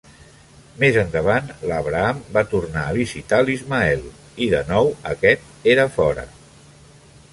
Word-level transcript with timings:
Més 0.83 0.95
endavant, 1.01 1.51
l"Abraham 1.67 2.23
va 2.37 2.43
tornar 2.53 2.85
a 2.85 2.95
visitar 2.97 3.41
l"Ismael 3.45 4.01
i 4.47 4.49
de 4.55 4.63
nou 4.71 4.91
aquest 5.13 5.71
era 5.75 5.87
fora. 5.99 6.27